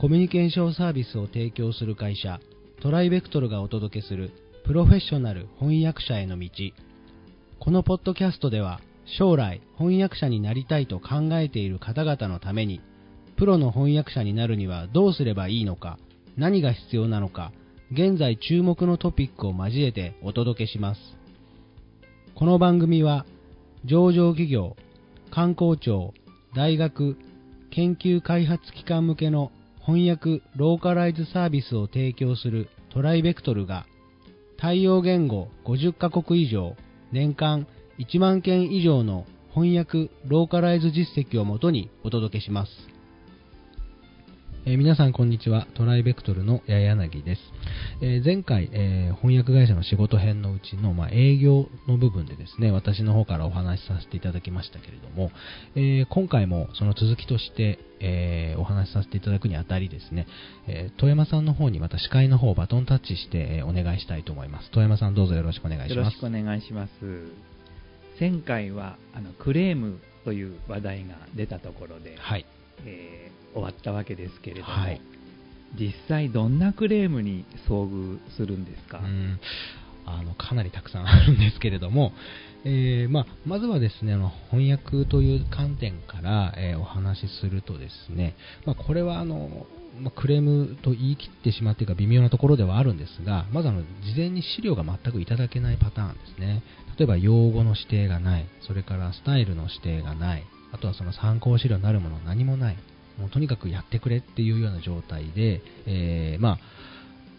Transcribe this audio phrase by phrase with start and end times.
[0.00, 2.38] コミュニケーションサービスを提供する会社
[2.80, 4.30] トライベクトルがお届けする
[4.64, 6.48] プロフェッショナル翻訳者への道。
[7.58, 8.80] このポッドキャストでは
[9.18, 12.80] 将来翻訳者になりたいと考えている方々のために
[13.36, 15.98] プロの翻訳者になるにはどうすればいいのか
[16.36, 17.50] 何が必要なのか
[17.90, 21.00] 現在注目のトピックを交えてお届けします。
[22.36, 23.26] この番組は
[23.84, 24.76] 上場企業
[25.32, 26.14] 観光庁
[26.54, 27.16] 大学
[27.72, 29.50] 研究開発機関向けの
[29.88, 33.86] 翻訳ローカライズサービスを提供するトライベクトルが
[34.58, 36.76] 対応言語50カ国以上
[37.10, 37.66] 年間
[37.98, 39.24] 1万件以上の
[39.54, 42.72] 翻訳ローカライズ実績をもとにお届けします。
[44.66, 45.66] えー皆さんこんにちは。
[45.74, 47.40] トライベクトルの八柳です。
[48.02, 55.30] えー前回、えー翻訳会社の仕事編のうちの、まあ、営業の部分でですね、私の方からお話しさせていただきましたけれども、
[55.76, 60.26] え今回もその続きとして、えーお話しさせていただくにあたりですね、
[60.66, 64.70] えー遠山さんの方にまた司会の方をバトンタッチして、えーお願いしたいと思います。
[64.70, 66.26] 遠山さんどうぞよろしくお願いしますよろしく。
[66.26, 66.92] お願いします。
[68.20, 72.46] 前回はあのクレームという話題が出たところで、はい。
[72.84, 75.00] えー終わったわけですけれども、はい
[75.78, 79.38] 実際どんなクレームに遭遇するんですか、うん
[80.16, 82.12] あのかなりたくさんあるんですけれども、
[82.64, 88.34] えーまあ、まずはですねあの翻訳という観点から、えーお話しするとですね、
[88.64, 89.66] まあ、これはあの、
[90.00, 96.62] まあクレームと言い切ってしまっているか微妙なところではあるんですがまずあの事前に資料が全くいただけないパターンですね。
[96.98, 102.76] 例えば用語の指定がないそれからスタイルの指定がないあとはその参考資料になるもの何もない
[103.18, 106.58] もうとにかくやってくれっていうような状態で、えーまあ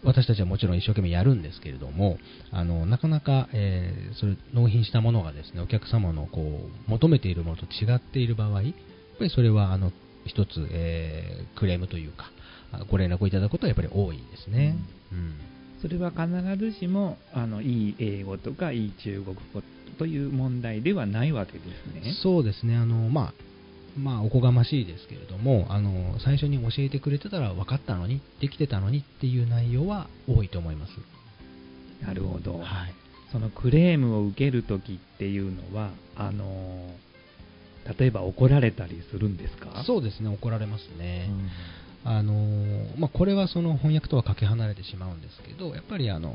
[0.02, 2.18] 私たちはもちろん一生懸命やるんですけれども、
[2.50, 8.72] あのなかなか、えーそれ納品したものがですねお客様のこう求めているものと違っている場合、やっ
[9.18, 9.92] ぱりそれはあの
[10.26, 12.30] 一つ、えークレームというか、
[12.72, 14.76] あご連絡をいただくことはやっぱり多いですね。
[15.12, 15.34] うん
[15.80, 16.28] それは必
[16.58, 19.62] ずしもあのいい英語とかいい中国語
[19.98, 22.14] という問題ではないわけですね。
[22.22, 23.34] そうですね、あのまあ
[23.96, 30.92] まあ、おこがましいですけれどもあの、最初に教えてくれてたら分かったのに、できてたのにっていう内容は多いと思います。
[32.04, 32.94] なるほど、はい
[33.32, 36.90] そのクレームを受けるときっていうのはあの
[37.96, 39.84] 例えば怒られたりするんですか？
[39.86, 41.28] そうですね、怒られますね。
[42.04, 46.34] うんあのーまあ、これはその翻訳とはかけ離れてしまうんですけど、やっぱりあの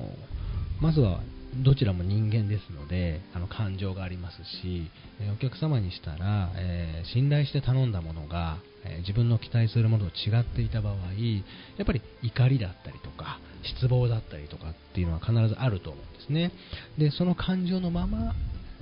[0.80, 1.20] まずは
[1.64, 16.52] どちらも人間ですので、あの感情がありますし、えお客様にしたら、えー信頼して頼んだものが、えー自分の期待するものと違っていた場合、やっぱり怒りだったりとか、失望だったりとかっていうのは必ずあると思うんですね。
[16.98, 18.36] で、その感情のまま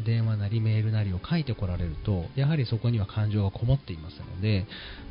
[0.06, 4.66] 電話なりメールなりを書いてこられると、やはりそこには感情がこもっていますので、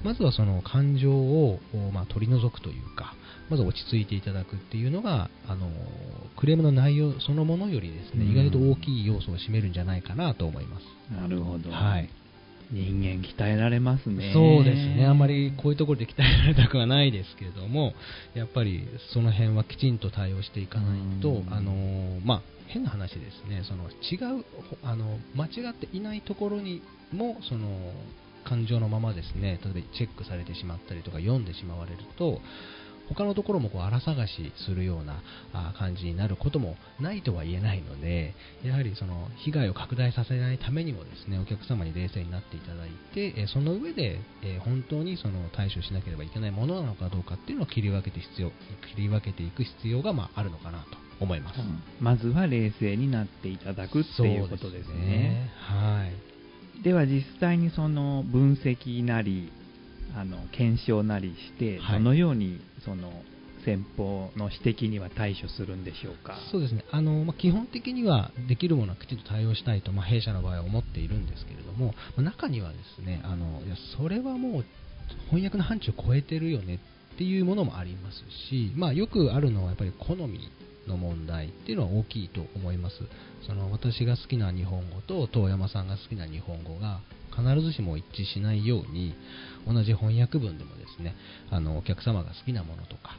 [0.05, 3.15] まずはその感情を、おまあ、取り除くというか、
[3.51, 5.71] まず落ち着いていただくっていうのが、あの
[6.37, 8.33] クレームの内容そのものよりですね、うん。
[8.33, 10.85] 意外と大きい要素を占めるんじゃないかなと思います。
[11.15, 12.09] なるほど、はい。
[12.71, 14.33] 人間鍛えられますね。
[14.33, 17.93] そうですね、あんまりこういうところで鍛えられたくはないですけれども、
[18.35, 21.53] やっぱりその辺はきちんと対応していかないと、うん。
[21.53, 22.43] あのまあ、
[22.73, 24.45] 変な話ですね、その違う
[24.83, 27.69] あの間違っていないところにもその
[28.49, 32.41] 感情のままですね、例えばチェックされてしまったりとか読んでしまわれると、
[33.09, 35.23] 他のところもこう荒探しするような
[35.79, 38.35] 感じになることもないとは言えないので、
[38.65, 44.21] やはりその被害を拡大させないためにもですねお客様に冷静になっていただいて、その上で、
[44.65, 48.51] 本当にその対処しなければいけないものなのかどうかっていうのを切り分けて必要
[48.95, 51.12] 切り分けていく必要がまあるのかなと。
[51.23, 51.61] 思います。
[51.61, 51.83] うん。
[52.01, 55.51] まずは冷静になっていただくっていうことですそうね。
[55.59, 56.07] は
[56.81, 56.83] い。
[56.83, 59.53] では実際にその分析なり
[60.17, 61.99] あの検証なりして、はい。
[61.99, 63.13] どのようにその
[63.65, 66.37] 先方の指摘には対処するんでしょうか？
[66.51, 66.85] そうですね。
[66.91, 74.65] あの、まあ、基本的にはできるものはきちんと対応したいと、まあ、弊社の場合は思っているんですけれども、まあ中にはですねあのいやそれはもう
[75.27, 76.81] 翻訳の範疇を超えてるよね
[77.15, 78.17] っていうものもあります
[78.51, 80.41] し、まあ、よくあるのはやっぱり好み
[80.87, 82.97] の問題っていうのは大きいと思います。
[83.47, 87.01] その私が好きな日本語と遠山さんが好きな日本語が
[87.37, 89.15] 必ずしも一致しないように
[89.67, 91.15] 同じ翻訳文でもですね
[91.51, 93.17] あのお客様が好きなものとか、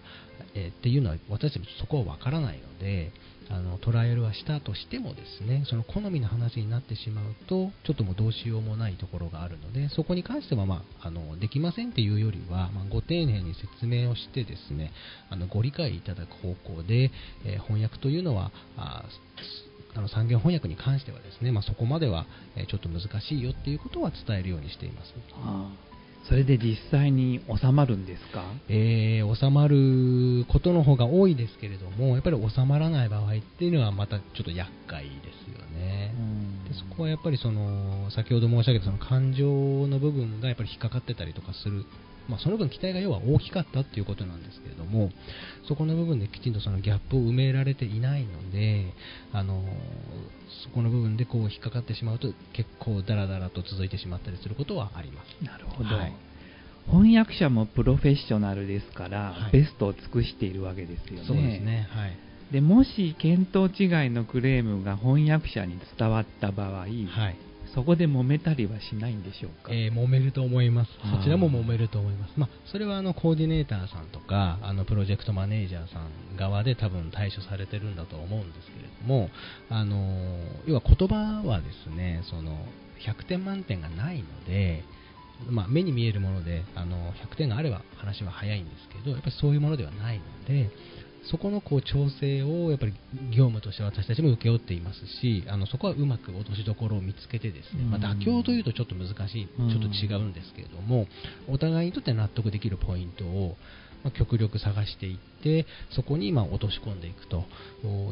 [0.56, 3.12] えーっていうのは私たちそこはわからないので
[3.50, 14.92] あのトライアルはしたとしてもですねその好みの話になってしまうとちょっともうどうしようもないところがあるのでそこに関しては、まあ、あのできませんっていうよりは、まあ、ご丁寧に説明をしてですね
[15.30, 17.12] あのご理解いただく方向で、
[17.46, 19.06] えー翻訳というのはあ
[19.96, 22.26] あの産業翻訳に関してはですね、まあ、そこまでは、
[22.56, 25.14] えーちょっと難しいよっていうことは伝えるようにしています。
[25.34, 25.94] ああ
[26.30, 28.46] それで実際に収まるんですか？
[28.70, 33.30] えー収まることの方が多いですけれども、やっぱり収まらない場合っ
[33.60, 35.10] ていうのはまたちょっと厄介で
[35.46, 36.14] すよね。
[36.70, 39.46] でそこはやっぱりその先ほど申し上げたその感情
[39.88, 41.86] の部分がやっぱり引っかかってたりとかする、
[42.28, 45.10] まあ、その分期待が要は大きかったっていうことなんですけれども
[45.68, 48.94] そこの部分できちんとそのギャップを埋められていないので
[49.32, 49.62] あの
[50.64, 55.44] そこの部分でこう引っかかってしまうと結構ダラダラと続いてしまったりすることはあります。
[55.44, 56.14] なるほど、はい。
[56.88, 59.52] 翻訳者もプロフェッショナルですから、はい。
[59.52, 61.26] ベストを尽くしているわけですよね。
[61.26, 62.18] そうですね、はい。
[62.52, 67.10] でもし見当違いのクレームが翻訳者に伝わった場合、はい
[67.74, 70.92] そこで揉めたりはしないんでしょうか、えー揉めると思います。
[71.18, 79.30] そちらも揉めると思います、まあ、それはあのコーディネーターさんとかあのプロジェクトマネージャーさん側で多分対処されてるんだと思うんですけれども、
[79.70, 82.66] あのー要は言葉はですねその
[83.06, 84.84] 100点満点がないので、
[85.50, 90.70] まあ、目に見えるものであの100点があれば話は早いんですけどやっぱりそういうものではないので。
[91.32, 92.94] そこのこう調整をやっぱり
[93.32, 101.08] 業務として私たちも請け負っていますし、あのそこはうまく落としどころを見つけてですね、まあ、うん妥協というとちょっと難しい、ちうんょっと違うんですけれども、
[101.48, 103.56] お互いにとって納得できるポイントを、
[104.04, 107.46] まあ極力探していって、そこにまあ落とし込んでいくと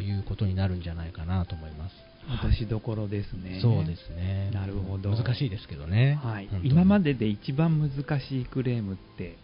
[0.01, 1.95] いうことになるんじゃないかなと思います。
[2.29, 3.59] 落としどころですね。
[3.61, 4.51] そうですね。
[4.53, 6.19] なるほど難しいですけどね。
[6.23, 9.37] はい今までで一番難しいクレームって、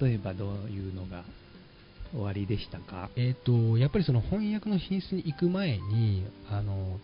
[0.00, 1.24] 例えばどういうのが？
[2.14, 3.10] 終わりでしたか？
[3.16, 6.98] えー、とやっぱりその翻訳の品質に行く前にあの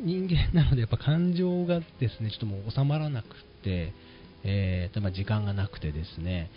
[0.00, 3.28] 人間なのでやっぱ感情がですねちょっともう収まらなく
[3.62, 3.92] て、
[4.42, 6.50] えーとまあ、時間がなくてですね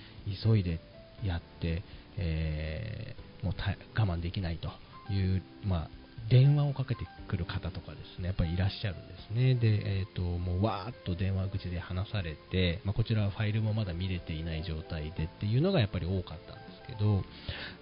[0.43, 0.79] 急いで
[1.23, 1.83] やって、
[2.17, 4.67] えーもう我慢できないと
[5.13, 5.89] いう、まあ、
[6.27, 9.53] 電話をかけてくる方とかですねやっぱりいらっしゃるんですね。
[9.53, 9.67] で、
[9.99, 17.23] えー、ともうわーっと電話口で話されて、まあ、こちらはファイルもまだ見れていない状態でっていうのがやっぱり多かったんですけど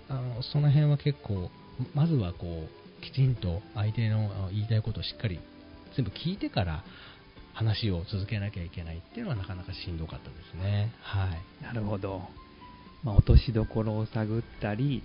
[0.10, 1.50] あのその辺は結構
[1.94, 5.40] まずはこうきちんと相手の言いたいことをしっかり
[5.96, 6.84] 全部聞いてから
[7.54, 10.92] 話を続けなきゃいけないっていうのはなかなかしんどかったですね。
[11.02, 11.64] はい。
[11.64, 12.22] なるほど。
[13.04, 15.04] まあ、落としどころを探ったり、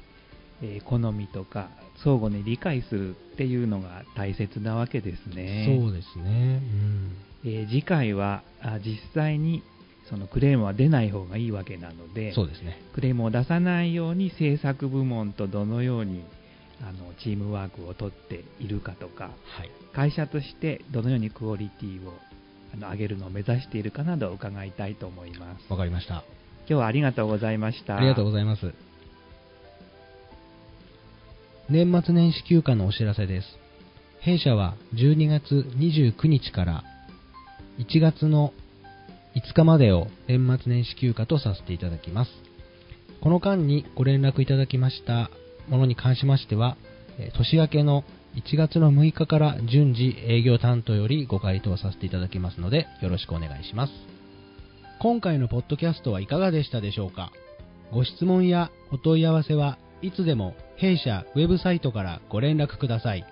[0.63, 1.69] えー好みとか
[2.03, 5.81] 相互に理解するっていうのが大切なわけですね。
[5.81, 6.25] そうですね。
[6.25, 6.29] う
[6.67, 7.17] ん。
[7.45, 9.63] えー次回はあ実際に
[10.11, 12.83] そのクレームは出ない方がいいわけなので、そうですね。
[12.95, 16.25] クレームを出さないように制作部門とどのように
[16.83, 19.71] あのチームワークをとっているかとか、はい。
[19.95, 22.13] 会社としてどのようにクオリティを
[22.75, 25.71] あの上げるのを目指しているかなどを伺いたいと思います。
[25.71, 26.25] わかりました。
[26.61, 27.97] 今日はありがとうございました。
[27.97, 28.73] ありがとうございます。
[31.69, 33.47] 年末年始休暇のお知らせです。
[34.21, 36.85] 弊社は12月29日から
[37.79, 38.53] 1月の
[39.37, 42.31] 5日までを年末年始休暇とさせていただきます。
[43.21, 45.31] この間にご連絡いただきました
[45.69, 46.77] ものに関しましては、
[47.37, 48.05] 年明けの
[48.35, 53.93] 1月の6日から順次営業担当よりご回答させていただきますのでよろしくお願いします。
[55.01, 57.33] 今回のポッドキャストはいかがでしたでしょうか？
[57.93, 63.25] ご質問やお問い合わせはいつでも弊社ウェブサイトからご連絡ください。